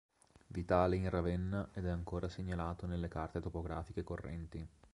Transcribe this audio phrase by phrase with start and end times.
[0.47, 4.67] Vitale in Ravenna ed è ancora segnalato nelle carte topografiche correnti.